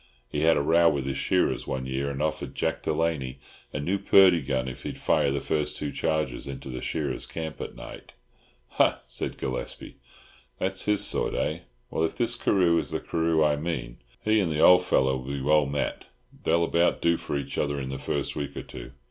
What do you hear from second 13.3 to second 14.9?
I mean, he and the old